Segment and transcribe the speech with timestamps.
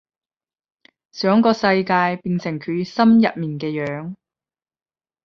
[1.11, 4.15] 想個世界變成佢心入邊嘅樣